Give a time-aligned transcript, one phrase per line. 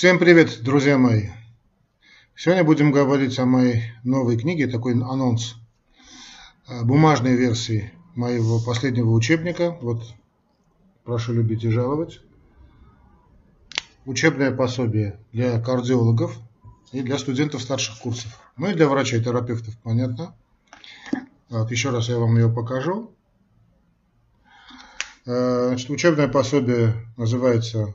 [0.00, 1.28] Всем привет, друзья мои!
[2.34, 5.56] Сегодня будем говорить о моей новой книге, такой анонс
[6.66, 9.76] э, бумажной версии моего последнего учебника.
[9.82, 10.02] Вот,
[11.04, 12.22] прошу любить и жаловать.
[14.06, 16.34] Учебное пособие для кардиологов
[16.92, 18.40] и для студентов старших курсов.
[18.56, 20.34] Ну и для врачей терапевтов, понятно.
[21.50, 23.10] Вот, еще раз я вам ее покажу.
[25.26, 27.94] Э, значит, учебное пособие называется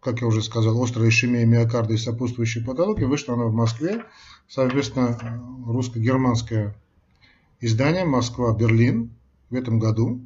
[0.00, 3.04] как я уже сказал, острая ишемия миокарда и сопутствующие патологии.
[3.04, 4.04] Вышло оно в Москве,
[4.48, 5.18] соответственно,
[5.66, 6.74] русско-германское
[7.60, 9.10] издание «Москва-Берлин»
[9.50, 10.20] в этом году.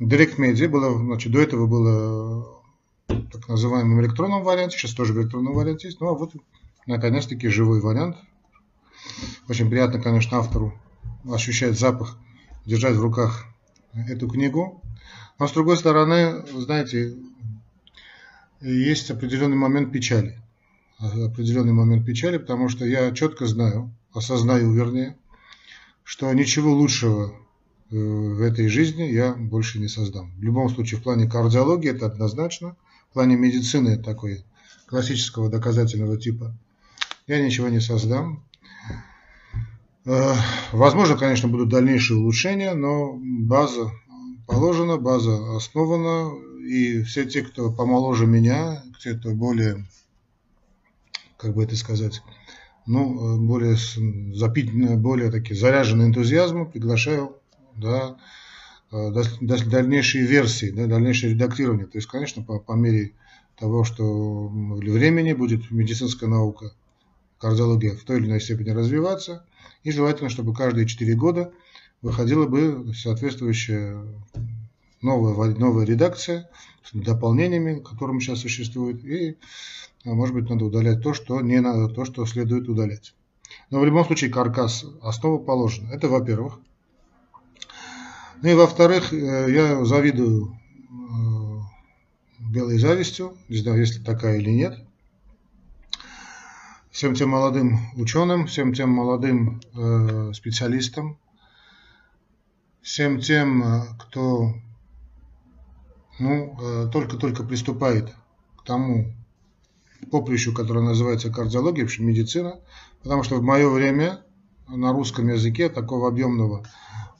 [0.00, 2.58] Direct Media было, значит, до этого было
[3.06, 6.32] так называемом в электронном варианте, сейчас тоже в электронном варианте есть, ну а вот
[6.86, 8.16] наконец-таки живой вариант.
[9.48, 10.74] Очень приятно, конечно, автору
[11.28, 12.18] ощущать запах,
[12.66, 13.46] держать в руках
[14.08, 14.82] эту книгу.
[15.38, 17.16] Но с другой стороны, знаете,
[18.60, 20.40] есть определенный момент печали.
[20.98, 25.16] Определенный момент печали, потому что я четко знаю, осознаю вернее,
[26.02, 27.28] что ничего лучшего
[27.90, 30.32] э, в этой жизни я больше не создам.
[30.36, 32.76] В любом случае, в плане кардиологии это однозначно,
[33.10, 34.44] в плане медицины такой
[34.86, 36.56] классического доказательного типа
[37.28, 38.42] я ничего не создам.
[40.04, 40.34] Э,
[40.72, 43.92] возможно, конечно, будут дальнейшие улучшения, но база
[44.48, 46.32] положена, база основана,
[46.66, 49.86] и все те, кто помоложе меня, кто более,
[51.36, 52.22] как бы это сказать,
[52.86, 53.76] ну, более
[54.34, 57.36] запить, более такие заряжены энтузиазмом, приглашаю,
[57.76, 58.16] да,
[58.90, 59.10] э,
[59.42, 61.86] дальнейшие версии, да, дальнейшее редактирование.
[61.86, 63.12] То есть, конечно, по, по мере
[63.58, 66.72] того, что времени будет медицинская наука,
[67.38, 69.44] кардиология в той или иной степени развиваться,
[69.84, 71.52] и желательно, чтобы каждые 4 года
[72.02, 74.02] выходила бы соответствующая
[75.02, 76.48] новая, новая редакция
[76.84, 79.36] с дополнениями, которые сейчас существуют, и,
[80.04, 83.14] а, может быть, надо удалять то, что не надо, то, что следует удалять.
[83.70, 85.92] Но в любом случае каркас, основа положена.
[85.92, 86.60] Это во-первых.
[88.42, 90.56] Ну и во-вторых, э, я завидую
[90.90, 91.60] э,
[92.38, 94.78] белой завистью, не знаю, есть ли такая или нет,
[96.90, 101.18] всем тем молодым ученым, всем тем молодым э, специалистам,
[102.82, 103.62] всем тем,
[103.98, 104.54] кто
[106.18, 108.12] ну, э, только-только приступает
[108.56, 109.12] к тому
[110.10, 112.60] поприщу, которое называется кардиология, в общем, медицина,
[113.02, 114.22] потому что в мое время
[114.68, 116.66] на русском языке такого объемного,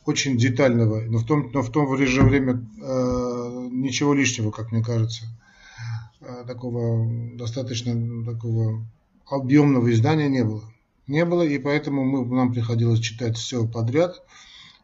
[0.05, 4.83] очень детального, но в том, но в том же время э, ничего лишнего, как мне
[4.83, 5.25] кажется,
[6.21, 8.87] э, такого достаточно такого
[9.27, 10.65] объемного издания не было.
[11.07, 14.23] Не было, и поэтому мы, нам приходилось читать все подряд,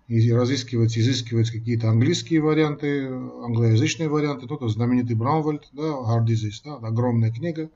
[0.06, 4.46] и разыскивать, изыскивать какие-то английские варианты, англоязычные варианты.
[4.46, 7.70] Тут знаменитый Браунвальд, да, Hard Disease, да, огромная книга.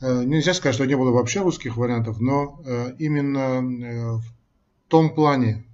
[0.00, 4.24] Э, нельзя сказать, что не было вообще русских вариантов, но э, именно э, в
[4.88, 5.64] том плане,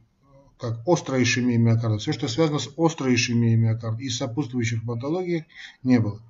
[0.58, 5.44] как острая ишемия миокарда, все, что связано с острой ишемией миокарда и сопутствующих патологий,
[5.82, 6.20] не было.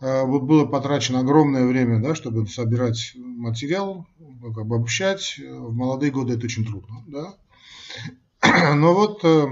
[0.00, 4.04] Было потрачено огромное время, да, чтобы собирать материал,
[4.42, 5.38] обобщать.
[5.38, 7.04] В молодые годы это очень трудно.
[7.06, 7.36] Да?
[8.74, 9.46] Но вот э,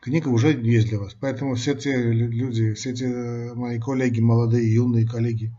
[0.00, 1.14] книга уже есть для вас.
[1.20, 5.52] Поэтому все те люди, все те мои коллеги, молодые, юные коллеги,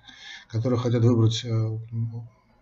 [0.47, 1.77] которые хотят выбрать э,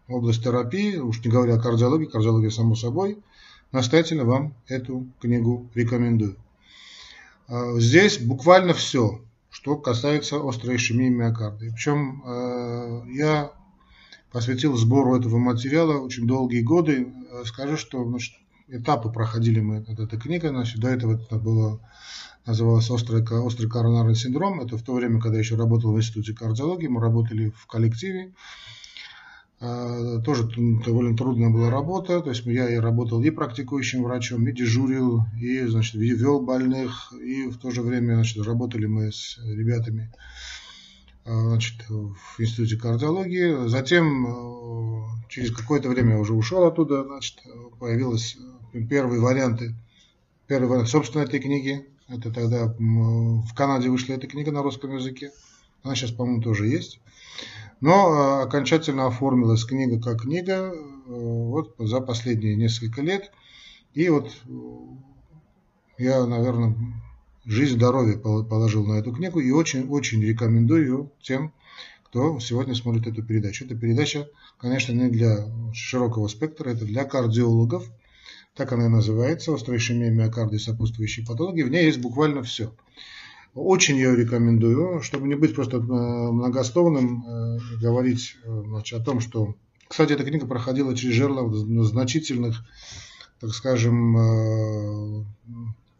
[0.08, 3.18] область терапии, уж не говоря о кардиологии, кардиология само собой,
[3.72, 6.38] настоятельно вам эту книгу рекомендую.
[7.48, 11.72] Э, здесь буквально все, что касается острой ишемии миокарда.
[11.72, 12.24] Причем
[13.12, 13.52] я
[14.32, 17.14] посвятил сбору этого материала очень долгие годы.
[17.46, 18.36] Скажу, что значит,
[18.68, 20.48] этапы проходили мы от этой книги.
[20.48, 21.80] Значит, до этого это было
[22.46, 24.62] называлось острый, острый коронарный синдром.
[24.62, 28.34] Это в то время, когда я еще работал в институте кардиологии, мы работали в коллективе.
[29.62, 30.50] А, тоже
[30.86, 35.60] довольно трудная была работа, то есть я и работал и практикующим врачом, и дежурил, и
[35.66, 40.14] значит, вел больных, и в то же время значит, работали мы с ребятами
[41.30, 43.68] значит, в институте кардиологии.
[43.68, 47.40] Затем э, через какое-то время я уже ушел оттуда, значит,
[47.80, 48.38] появилась
[48.90, 49.76] первые варианты,
[50.48, 51.88] первый вариант, собственно, этой книги.
[52.08, 55.32] Это тогда в Канаде вышла эта книга на русском языке.
[55.84, 57.00] Она сейчас, по-моему, тоже есть.
[57.82, 60.74] Но э, окончательно оформилась книга как книга э,
[61.08, 63.32] вот за последние несколько лет.
[63.94, 64.60] И вот э,
[65.98, 66.76] я, наверное,
[67.46, 71.54] жизнь, здоровье положил на эту книгу и очень-очень рекомендую ее тем,
[72.04, 73.66] кто сегодня смотрит эту передачу.
[73.66, 74.28] Эта передача,
[74.58, 77.90] конечно, не для широкого спектра, это для кардиологов,
[78.56, 81.64] так она и называется, острая ишемия миокарда и сопутствующие патологии.
[81.64, 82.74] В ней есть буквально все.
[83.54, 89.56] Очень ее рекомендую, чтобы не быть просто многословным, говорить значит, о том, что...
[89.88, 91.52] Кстати, эта книга проходила через жерло
[91.84, 92.64] значительных,
[93.40, 95.26] так скажем,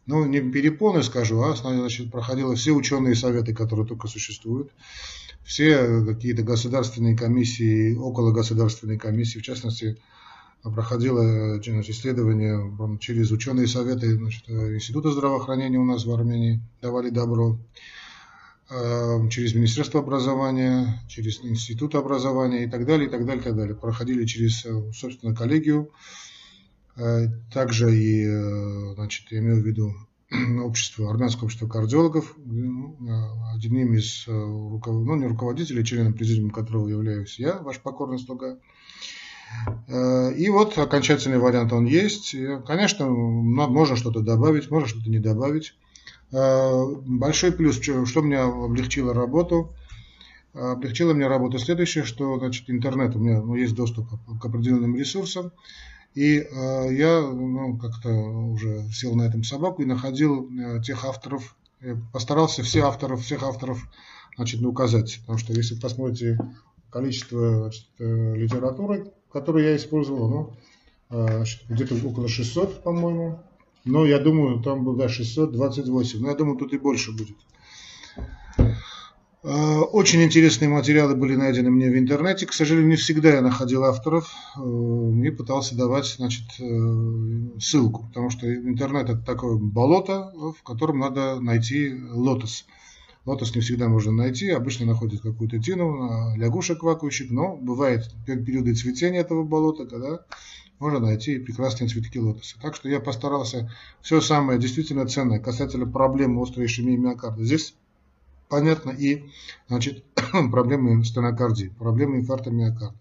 [0.10, 4.72] ну, не перепоны скажу, а значит, проходила все ученые советы, которые только существуют,
[5.44, 10.02] все какие-то государственные комиссии, около государственной комиссии, в частности,
[10.64, 17.60] проходило значит, исследование через ученые советы значит, Института здравоохранения у нас в Армении, давали добро,
[18.72, 23.56] э, через Министерство образования, через Институт образования и так далее, и так далее, и так
[23.56, 23.76] далее.
[23.76, 25.92] Проходили через, собственно, коллегию
[27.52, 29.94] также и, э, значит, я имею в виду
[30.64, 37.40] общество, армянское общество кардиологов, ну, э, одним из ну, не руководителей, членом президиума которого являюсь
[37.40, 38.58] я, ваш покорный слуга.
[39.88, 42.36] И вот окончательный вариант он есть.
[42.68, 45.74] Конечно, можно что-то добавить, можно что-то не добавить.
[46.32, 49.74] Большой плюс, что мне облегчило работу,
[50.54, 54.08] облегчило мне работу следующее, что значит, интернет, у меня ну, есть доступ
[54.40, 55.52] к определенным ресурсам,
[56.16, 61.56] и э, я ну, как-то уже сел на этом собаку и находил э, тех авторов,
[61.82, 63.80] я постарался все авторов, всех авторов
[64.36, 65.20] значит, указать.
[65.22, 66.38] Потому что если посмотрите
[66.90, 70.54] количество значит, э, литературы, которую я использовал, ну,
[71.10, 73.40] э, где-то около 600, по-моему.
[73.86, 76.20] Но я думаю, там было да, 628.
[76.20, 77.38] Но я думаю, тут и больше будет.
[79.42, 82.46] Э, очень интересные материалы были найдены мне в интернете.
[82.46, 88.30] К сожалению, не всегда я находил авторов э, и пытался давать значит, э, ссылку, потому
[88.32, 92.66] что интернет это такое болото, в котором надо найти лотос.
[93.26, 99.22] Лотос не всегда можно найти, обычно находят какую-то тину, лягушек квакающих, но бывают периоды цветения
[99.22, 100.26] этого болота, когда
[100.80, 102.58] можно найти прекрасные цветки лотоса.
[102.62, 103.72] Так что я постарался
[104.02, 107.44] все самое действительно ценное касательно проблемы острой ишемии миокарда.
[107.44, 107.76] Здесь
[108.50, 109.30] понятно и
[109.70, 110.04] значит,
[110.52, 112.96] проблемы стенокардии, проблемы инфаркта миокарда,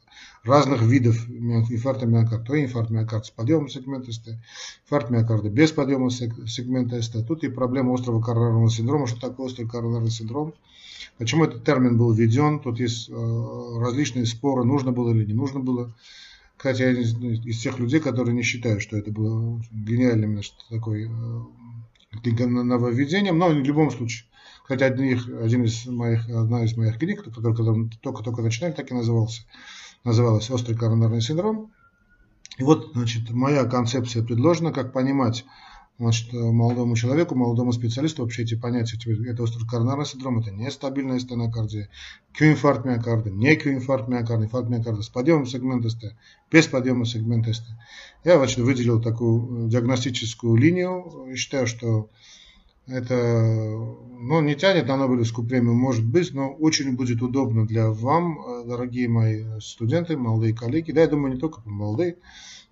[0.44, 4.28] разных видов инфаркта миокарда, то инфаркт миокарда с подъемом сегмента СТ,
[4.84, 7.26] инфаркт миокарда без подъема сегмента СТ.
[7.26, 10.54] Тут и проблема острого коронарного синдрома, что такое острый коронарный синдром,
[11.16, 15.60] почему этот термин был введен, тут есть э, различные споры, нужно было или не нужно
[15.60, 15.92] было.
[16.56, 21.04] Кстати, я из, из тех людей, которые не считают, что это было гениальным значит, такой
[21.04, 24.28] э, нововведением, но в любом случае
[24.68, 27.54] Хотя одних, один из моих, одна из моих книг, которая
[28.02, 29.42] только-только начинали, так и назывался,
[30.04, 31.72] называлась «Острый коронарный синдром».
[32.58, 35.46] И вот, значит, моя концепция предложена, как понимать
[35.98, 38.98] значит, молодому человеку, молодому специалисту вообще эти понятия.
[39.26, 41.88] Это острый коронарный синдром, это нестабильная стенокардия,
[42.36, 46.14] Q-инфаркт миокарда, не Q-инфаркт миокарда, инфаркт миокарда с подъемом сегмента СТ,
[46.52, 47.64] без подъема сегмента СТ.
[48.22, 51.34] Я значит, выделил такую диагностическую линию.
[51.36, 52.10] Считаю, что
[52.88, 58.40] это, ну, не тянет на Нобелевскую премию, может быть, но очень будет удобно для вам,
[58.40, 60.92] э, дорогие мои студенты, молодые коллеги.
[60.92, 62.16] Да, я думаю, не только молодые,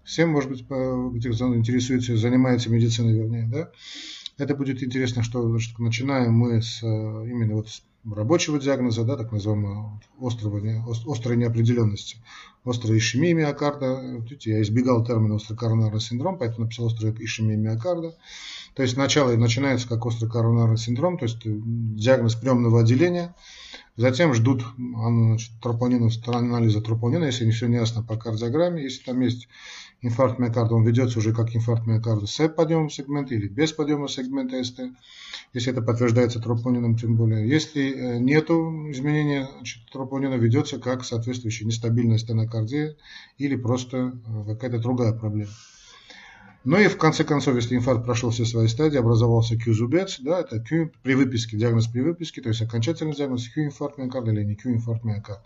[0.05, 1.13] всем, может быть, кто
[1.55, 3.71] интересуется, занимается медициной, вернее, да.
[4.39, 9.17] Это будет интересно, что значит, начинаем мы с э, именно вот с рабочего диагноза, да,
[9.17, 10.61] так называемого острого,
[11.11, 12.19] острой неопределенности,
[12.65, 14.19] острая ишемия миокарда.
[14.21, 18.15] Видите, я избегал термина острый коронарный синдром, поэтому написал острая ишемия миокарда.
[18.77, 23.35] То есть начало начинается как острый коронарный синдром, то есть э, диагноз приемного отделения.
[23.97, 28.83] Затем ждут значит, тропонинов, анализа тропонина, если не все не ясно по кардиограмме.
[28.83, 29.49] Если там есть
[30.03, 34.63] инфаркт миокарда, он ведется уже как инфаркт миокарда с подъемом сегмента или без подъема сегмента
[34.63, 34.81] СТ,
[35.55, 37.49] если это подтверждается тропонином тем более.
[37.49, 42.97] Если э, нет изменения значит, тропонина, ведется как соответствующая нестабильная стенокардия
[43.39, 45.53] или просто э, какая-то другая проблема.
[46.67, 50.59] Ну и в конце концов, если инфаркт прошел все свои стадии, образовался Q-зубец, да, это
[50.59, 55.05] Q при выписке, диагноз при выписке, то есть окончательный диагноз Q-инфаркт миокарда или не Q-инфаркт
[55.05, 55.45] миокарда.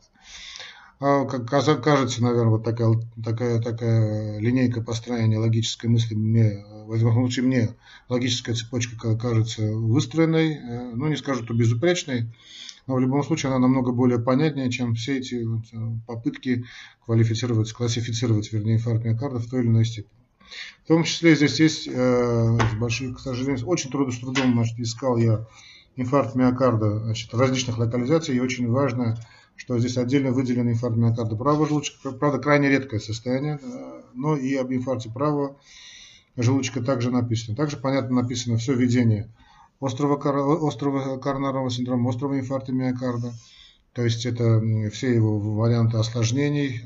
[0.98, 7.12] А, как кажется, наверное, вот такая, такая, такая линейка построения логической мысли мне, в этом
[7.12, 7.68] случае мне
[8.08, 12.32] логическая цепочка кажется выстроенной, э, ну не скажу, что безупречной,
[12.86, 16.64] но в любом случае она намного более понятнее, чем все эти вот э, попытки
[17.04, 20.19] квалифицировать, классифицировать, вернее, инфаркт миокарда в той или иной степени.
[20.84, 25.16] В том числе здесь есть э, большие, к сожалению, очень трудно с трудом значит, искал
[25.16, 25.46] я
[25.96, 28.36] инфаркт миокарда значит, различных локализаций.
[28.36, 29.18] И очень важно,
[29.56, 32.10] что здесь отдельно выделен инфаркт миокарда правого желудочка.
[32.12, 33.60] Правда, крайне редкое состояние,
[34.14, 35.56] но и об инфаркте правого
[36.36, 37.56] желудочка также написано.
[37.56, 39.28] Также, понятно, написано все введение
[39.80, 40.16] острого,
[40.66, 43.32] острого коронарного синдрома, острого инфаркта миокарда.
[43.92, 46.82] То есть это все его варианты осложнений,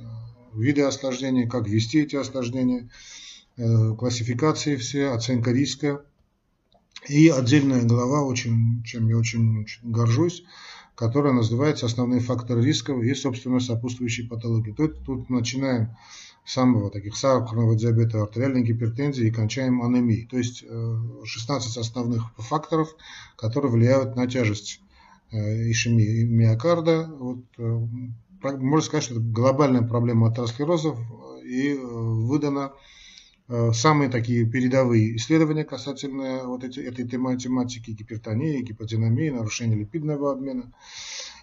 [0.54, 3.23] виды осложнений, как ввести эти осложнения– Э,
[3.56, 6.04] классификации все, оценка риска,
[7.08, 10.44] И отдельная глава, очень, чем я очень, очень горжусь,
[10.94, 14.72] которая называется «Основные факторы рисков и, собственно, сопутствующие патологии».
[14.72, 15.96] Тут, тут начинаем
[16.44, 20.26] с самого таких сахарного диабета, артериальной гипертензии и кончаем анемией.
[20.26, 20.64] То есть
[21.24, 22.94] 16 э, основных факторов,
[23.36, 24.80] которые влияют на тяжесть
[25.30, 27.08] э, ишемии миокарда.
[27.18, 27.86] Вот, э,
[28.42, 30.98] можно сказать, что это глобальная проблема атеросклерозов
[31.44, 32.72] и выдана
[33.72, 40.72] самые такие передовые исследования касательно вот эти, этой тематики гипертонии, гиподинамии, нарушения липидного обмена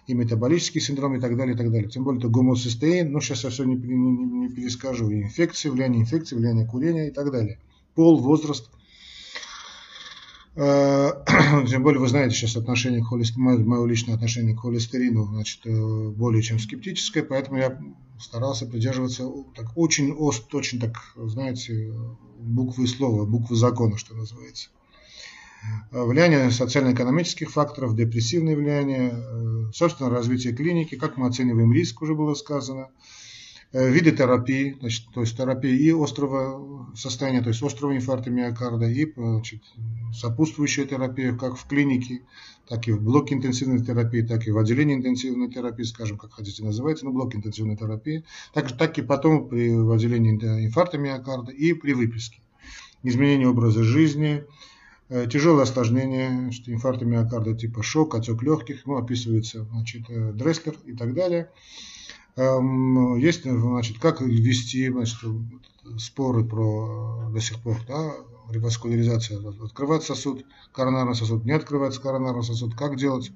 [0.06, 1.88] и метаболический синдром и так далее, и так далее.
[1.88, 6.02] Тем более это гомоцистеин, но сейчас я все не, не, не перескажу, и инфекции, влияние
[6.02, 7.58] инфекции, влияние курения и так далее.
[7.94, 8.70] Пол, возраст.
[10.54, 11.12] Э,
[11.68, 16.08] тем более вы знаете сейчас отношение к холестерину, мое личное отношение к холестерину, значит, э,
[16.10, 17.80] более чем скептическое, поэтому я
[18.20, 21.94] старался придерживаться так очень ост, очень так, знаете,
[22.38, 24.68] буквы слова, буквы закона, что называется.
[25.90, 32.34] Э, влияние социально-экономических факторов, депрессивное влияние, собственно, развитие клиники, как мы оцениваем риск, уже было
[32.34, 32.90] сказано,
[33.72, 39.12] виды терапии, значит, то есть терапия и острого состояния, то есть острого инфаркта миокарда, и
[39.14, 39.62] значит,
[40.12, 42.22] сопутствующая терапия, как в клинике,
[42.68, 46.62] так и в блоке интенсивной терапии, так и в отделении интенсивной терапии, скажем, как хотите
[46.62, 51.72] называется, но блок интенсивной терапии, так, так и потом при в отделении инфаркта миокарда и
[51.72, 52.40] при выписке.
[53.02, 54.44] Изменение образа жизни,
[55.14, 60.94] Э, тяжелое осложнение, инфаркта миокарда типа шок, отек легких, ну, описывается значит, э, Дресслер и
[60.94, 61.50] так далее.
[62.36, 65.18] Эм, есть, значит, как ввести значит,
[65.98, 68.14] споры про до сих пор, да,
[68.50, 73.32] реваскуляризация, открывать сосуд, коронарный сосуд, не открывается коронарный сосуд, как делать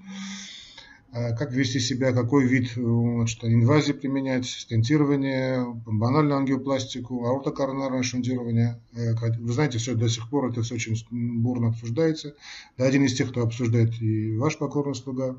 [1.16, 8.78] а как вести себя, какой вид значит, инвазии применять, стентирование, банальную ангиопластику, аортокоронарное шунтирование.
[8.92, 12.34] Э, вы знаете, все до сих пор это все очень бурно обсуждается.
[12.76, 15.36] Да, один из тех, кто обсуждает и ваш покорный слуга.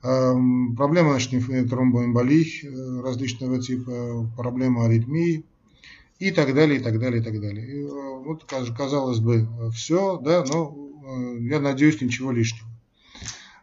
[0.00, 5.44] Проблема значит, тромбоэмболий э, различного типа, проблема аритмии
[6.18, 7.66] и так далее, и так далее, и так далее.
[7.66, 10.74] И, э, вот, казалось бы, все, да, но
[11.40, 12.66] я надеюсь, ничего лишнего.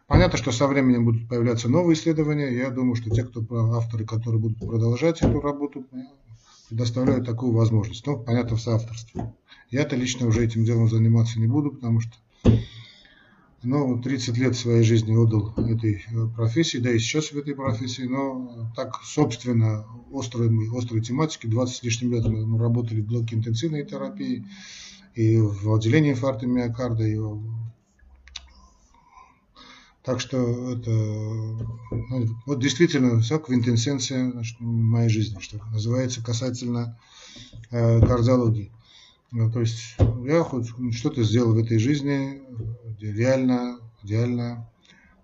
[0.06, 2.48] Понятно, что со временем будут появляться новые исследования.
[2.48, 3.44] Я думаю, что те, кто
[3.76, 5.84] авторы, которые будут продолжать эту работу,
[6.68, 8.06] предоставляют такую возможность.
[8.06, 9.34] Ну, понятно, в соавторстве.
[9.70, 12.12] Я-то лично уже этим делом заниматься не буду, потому что
[13.62, 18.02] ну, 30 лет своей жизни отдал этой э, профессии, да и сейчас в этой профессии,
[18.02, 23.84] но так, собственно, острой, острой тематики, 20 с лишним лет мы работали в блоке интенсивной
[23.84, 24.44] терапии,
[25.14, 27.18] и в отделении инфаркта миокарда, и
[30.04, 30.38] так что
[30.72, 36.98] это ну, вот действительно вся квинтэссенция моей жизни, что называется, касательно
[37.70, 38.72] э, кардиологии.
[39.30, 42.42] Ну, то есть я хоть что-то сделал в этой жизни
[43.00, 44.70] реально, реально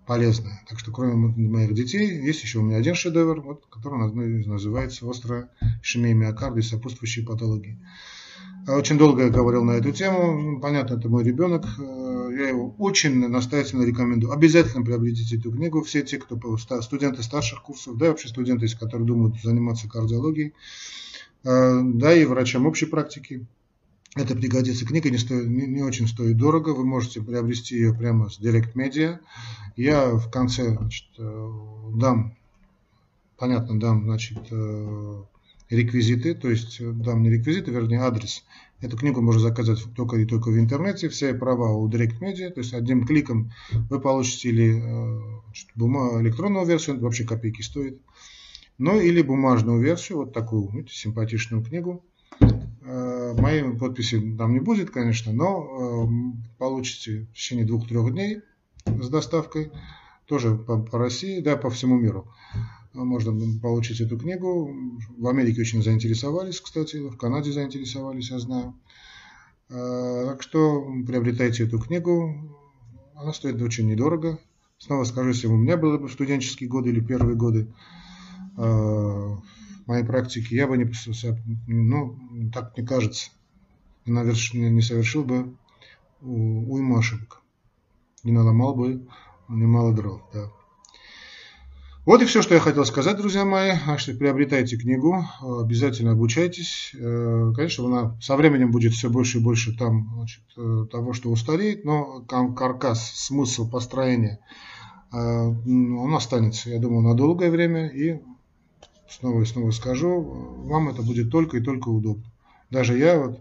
[0.05, 0.61] полезное.
[0.69, 3.97] Так что кроме моих детей, есть еще у меня один шедевр, вот, который
[4.45, 5.49] называется «Острая
[5.81, 7.79] ишемия миокарда и сопутствующие патологии».
[8.67, 10.59] Очень долго я говорил на эту тему.
[10.59, 11.65] Понятно, это мой ребенок.
[11.77, 14.33] Э, я его очень настоятельно рекомендую.
[14.33, 15.83] Обязательно приобретите эту книгу.
[15.83, 20.53] Все те, кто студенты старших курсов, да, вообще студенты, которые думают заниматься кардиологией,
[21.43, 23.45] э, да, и врачам общей практики.
[24.15, 24.85] Это пригодится.
[24.85, 26.69] Книга не, стоит, не, не очень стоит дорого.
[26.69, 29.19] Вы можете приобрести ее прямо с Direct Media.
[29.75, 31.51] Я в конце значит, э,
[31.95, 32.35] дам,
[33.37, 34.39] понятно, дам, значит,
[35.69, 38.43] реквизиты, то есть э, дам не реквизиты, вернее адрес.
[38.81, 42.59] Эту книгу можно заказать только и только в интернете, все права у Direct Media, то
[42.59, 43.51] есть одним кликом
[43.89, 45.21] вы получите или э,
[45.75, 47.99] бума, электронную версию, вообще копейки стоит,
[48.77, 52.03] ну или бумажную версию, вот такую видите, симпатичную книгу.
[53.37, 56.09] Э, моей подписи там не будет, конечно, но
[56.57, 58.41] получите в течение двух-трех дней
[58.85, 59.71] с доставкой,
[60.25, 62.27] тоже по, по России, да, по всему миру
[63.03, 64.73] можно получить эту книгу.
[65.17, 68.73] В Америке очень заинтересовались, кстати, в Канаде заинтересовались, я знаю.
[69.69, 72.35] А, так что приобретайте эту книгу.
[73.15, 74.39] Она стоит очень недорого.
[74.77, 77.73] Снова скажу, если у меня были бы студенческие годы или первые годы
[78.57, 79.37] а,
[79.87, 80.91] моей практики, я бы не,
[81.67, 82.17] ну,
[82.53, 83.31] так мне кажется,
[84.05, 85.55] не совершил бы
[86.21, 87.41] уйму ошибок.
[88.23, 89.07] Не наломал бы
[89.47, 90.49] немало дров, да.
[92.05, 93.71] Вот и все, что я хотел сказать, друзья мои.
[93.83, 96.91] Значит, приобретайте книгу, обязательно обучайтесь.
[96.93, 101.31] Э, конечно, она со временем будет все больше и больше там значит, э, того, что
[101.31, 102.21] устареет, но
[102.55, 104.39] каркас, смысл построения,
[105.11, 107.87] э, он останется, я думаю, на долгое время.
[107.87, 108.21] И
[109.09, 112.25] снова и снова скажу, вам это будет только и только удобно.
[112.69, 113.39] Даже я вот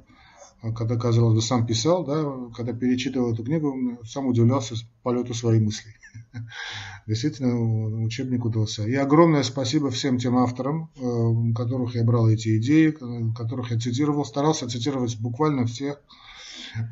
[0.72, 5.92] когда, казалось бы, сам писал, да, когда перечитывал эту книгу, сам удивлялся полету своих мыслей.
[7.06, 8.86] Действительно, учебник удался.
[8.86, 12.94] И огромное спасибо всем тем авторам, у которых я брал эти идеи,
[13.36, 16.00] которых я цитировал, старался цитировать буквально всех.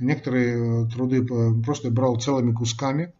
[0.00, 1.24] Некоторые труды
[1.64, 3.14] просто брал целыми кусками,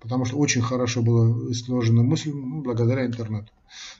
[0.00, 3.50] потому что очень хорошо была изложена мысль ну, благодаря интернету.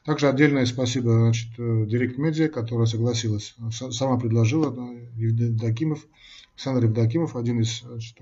[0.04, 4.74] Также отдельное спасибо значит, Direct Media, которая согласилась, сама предложила,
[5.16, 6.06] Евдокимов,
[6.54, 8.16] Александр Евдокимов, один из значит,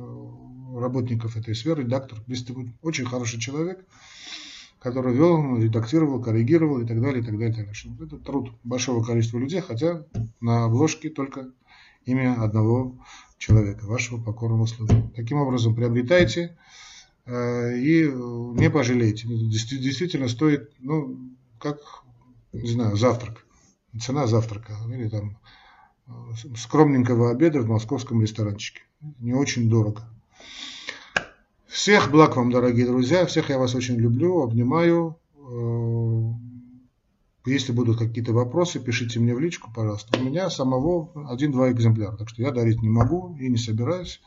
[0.75, 2.23] работников этой сферы, редактор,
[2.83, 3.85] очень хороший человек,
[4.79, 7.53] который вел, редактировал, коррегировал и так далее, и так далее.
[7.53, 8.07] И так далее.
[8.07, 10.05] Это труд большого количества людей, хотя
[10.41, 11.51] на обложке только
[12.05, 12.95] имя одного
[13.39, 15.11] человека, вашего покорного слуги.
[15.15, 16.57] Таким образом, приобретайте э,
[17.27, 19.27] и не пожалейте.
[19.27, 21.19] Действительно стоит, ну,
[21.59, 21.79] как,
[22.53, 23.45] не знаю, завтрак.
[24.01, 24.75] Цена завтрака.
[24.89, 25.39] Или там
[26.07, 26.11] э,
[26.57, 28.83] скромненького обеда в московском ресторанчике.
[29.19, 30.03] Не очень дорого.
[31.67, 33.27] Всех благ вам, дорогие друзья.
[33.27, 35.19] Всех я вас очень люблю, обнимаю.
[35.37, 36.33] Э,
[37.47, 40.19] если будут какие-то вопросы, пишите мне в личку, пожалуйста.
[40.19, 44.21] У меня самого один-два экземпляра, так что я дарить не могу и не собираюсь.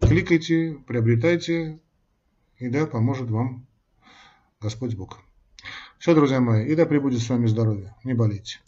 [0.00, 1.80] Кликайте, приобретайте,
[2.58, 3.66] и да, поможет вам
[4.60, 5.20] Господь Бог.
[5.98, 7.94] Все, друзья мои, и да пребудет с вами здоровье.
[8.04, 8.60] Не болейте.